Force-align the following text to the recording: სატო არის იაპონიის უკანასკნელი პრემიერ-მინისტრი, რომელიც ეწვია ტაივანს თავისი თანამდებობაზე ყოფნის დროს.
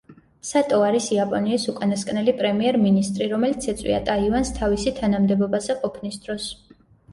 სატო 0.51 0.77
არის 0.85 1.09
იაპონიის 1.17 1.65
უკანასკნელი 1.73 2.33
პრემიერ-მინისტრი, 2.39 3.29
რომელიც 3.35 3.69
ეწვია 3.75 4.01
ტაივანს 4.09 4.53
თავისი 4.59 4.97
თანამდებობაზე 5.03 5.79
ყოფნის 5.85 6.21
დროს. 6.27 6.53